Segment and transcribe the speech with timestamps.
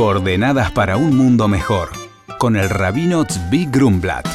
[0.00, 1.90] Coordenadas para un mundo mejor,
[2.38, 4.26] con el rabino Tzvi Grumblat.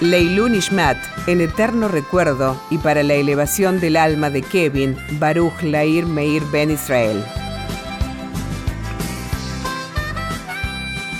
[0.00, 0.96] Leilun Ishmat,
[1.26, 6.70] en eterno recuerdo y para la elevación del alma de Kevin, Baruch Lair Meir Ben
[6.70, 7.24] Israel.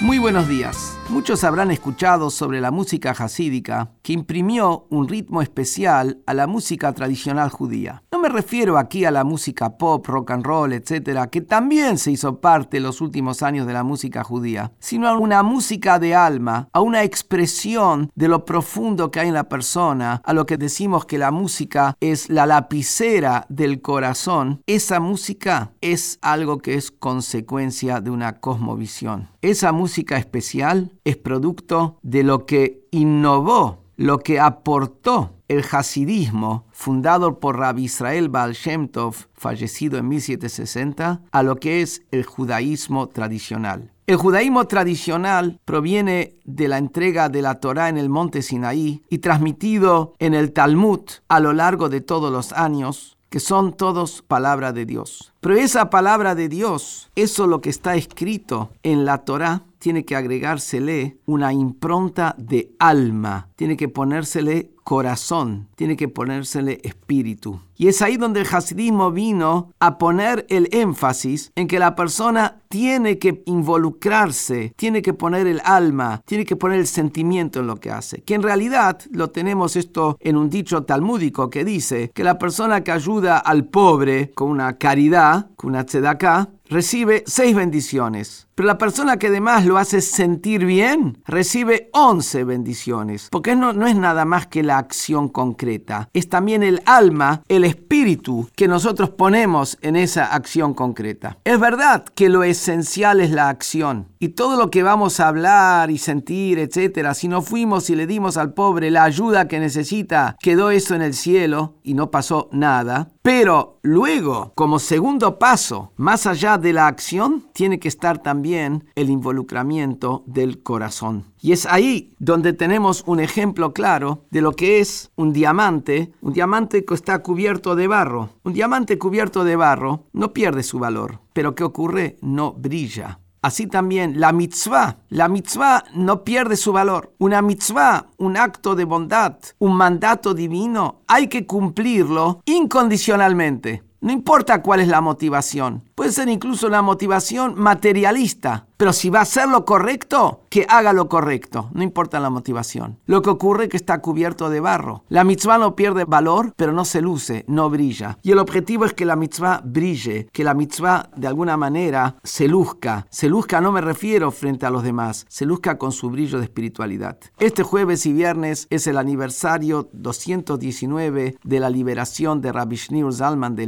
[0.01, 0.97] Muy buenos días.
[1.09, 6.93] Muchos habrán escuchado sobre la música hasídica que imprimió un ritmo especial a la música
[6.93, 8.04] tradicional judía.
[8.25, 12.41] Me refiero aquí a la música pop, rock and roll, etcétera, que también se hizo
[12.41, 16.71] parte en los últimos años de la música judía, sino a una música de alma,
[16.73, 21.05] a una expresión de lo profundo que hay en la persona, a lo que decimos
[21.05, 24.63] que la música es la lapicera del corazón.
[24.67, 29.29] Esa música es algo que es consecuencia de una cosmovisión.
[29.43, 37.39] Esa música especial es producto de lo que innovó, lo que aportó el hasidismo, fundado
[37.39, 43.09] por Rabbi Israel Baal Shem Tov, fallecido en 1760, a lo que es el judaísmo
[43.09, 43.91] tradicional.
[44.07, 49.19] El judaísmo tradicional proviene de la entrega de la Torá en el monte Sinaí y
[49.19, 54.73] transmitido en el Talmud a lo largo de todos los años, que son todos palabra
[54.73, 55.33] de Dios.
[55.41, 60.15] Pero esa palabra de Dios, eso lo que está escrito en la Torá, tiene que
[60.15, 67.61] agregársele una impronta de alma, tiene que ponérsele corazón, tiene que ponérsele espíritu.
[67.77, 72.61] Y es ahí donde el hasidismo vino a poner el énfasis en que la persona
[72.69, 77.77] tiene que involucrarse, tiene que poner el alma, tiene que poner el sentimiento en lo
[77.77, 78.23] que hace.
[78.23, 82.85] Que en realidad lo tenemos esto en un dicho talmúdico que dice que la persona
[82.85, 88.47] que ayuda al pobre con una caridad, con una tzedakah, recibe seis bendiciones.
[88.55, 93.29] Pero la persona que además lo hace sentir bien, recibe once bendiciones.
[93.31, 96.09] Porque no, no es nada más que la acción concreta.
[96.13, 101.39] Es también el alma, el espíritu que nosotros ponemos en esa acción concreta.
[101.45, 104.09] Es verdad que lo esencial es la acción.
[104.21, 108.07] Y todo lo que vamos a hablar y sentir, etcétera, si no fuimos y le
[108.07, 112.49] dimos al pobre la ayuda que necesita, quedó eso en el cielo y no pasó
[112.53, 113.09] nada.
[113.25, 119.09] Pero luego, como segundo paso, más allá de la acción, tiene que estar también el
[119.09, 121.25] involucramiento del corazón.
[121.41, 126.35] Y es ahí donde tenemos un ejemplo claro de lo que es un diamante, un
[126.35, 128.29] diamante que está cubierto de barro.
[128.43, 132.19] Un diamante cubierto de barro no pierde su valor, pero ¿qué ocurre?
[132.21, 133.21] No brilla.
[133.45, 134.97] Así también la mitzvah.
[135.11, 137.13] La mitzvah no pierde su valor.
[137.19, 143.83] Una mitzvah, un acto de bondad, un mandato divino, hay que cumplirlo incondicionalmente.
[144.05, 145.83] No importa cuál es la motivación.
[145.95, 148.67] Puede ser incluso una motivación materialista.
[148.77, 151.71] Pero si va a hacer lo correcto, que haga lo correcto.
[151.73, 152.99] No importa la motivación.
[153.07, 155.05] Lo que ocurre es que está cubierto de barro.
[155.09, 158.19] La mitzvah no pierde valor, pero no se luce, no brilla.
[158.23, 162.47] Y el objetivo es que la mitzvah brille, que la mitzvah de alguna manera se
[162.47, 163.07] luzca.
[163.09, 166.45] Se luzca no me refiero frente a los demás, se luzca con su brillo de
[166.45, 167.19] espiritualidad.
[167.39, 173.57] Este jueves y viernes es el aniversario 219 de la liberación de Rabbi Shneur Zalman
[173.57, 173.67] de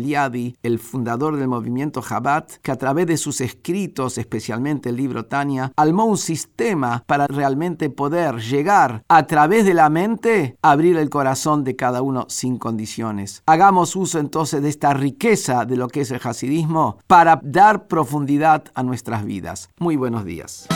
[0.63, 5.73] El fundador del movimiento Chabad, que a través de sus escritos, especialmente el libro Tania,
[5.77, 11.11] armó un sistema para realmente poder llegar a través de la mente a abrir el
[11.11, 13.43] corazón de cada uno sin condiciones.
[13.47, 18.65] Hagamos uso entonces de esta riqueza de lo que es el hasidismo para dar profundidad
[18.75, 19.71] a nuestras vidas.
[19.79, 20.67] Muy buenos días.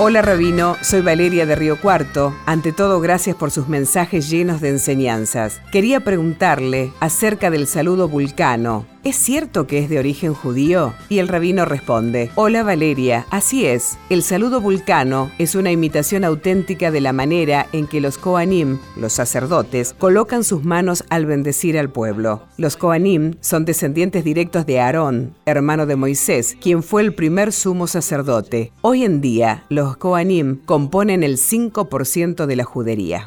[0.00, 2.34] Hola Rabino, soy Valeria de Río Cuarto.
[2.46, 5.60] Ante todo, gracias por sus mensajes llenos de enseñanzas.
[5.70, 8.86] Quería preguntarle acerca del saludo vulcano.
[9.04, 10.94] ¿Es cierto que es de origen judío?
[11.10, 13.98] Y el rabino responde, Hola Valeria, así es.
[14.08, 19.12] El saludo vulcano es una imitación auténtica de la manera en que los Koanim, los
[19.12, 22.44] sacerdotes, colocan sus manos al bendecir al pueblo.
[22.56, 27.86] Los Koanim son descendientes directos de Aarón, hermano de Moisés, quien fue el primer sumo
[27.86, 28.72] sacerdote.
[28.80, 33.26] Hoy en día, los Koanim componen el 5% de la judería.